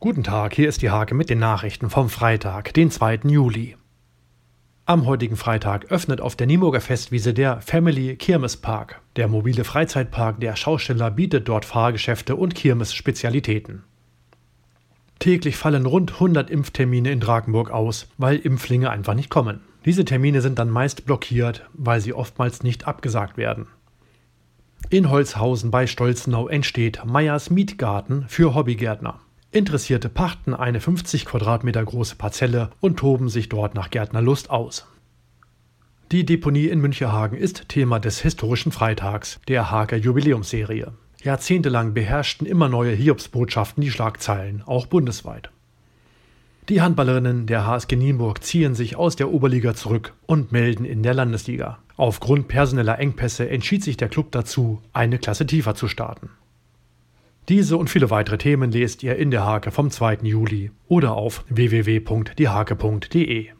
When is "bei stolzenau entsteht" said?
25.72-27.04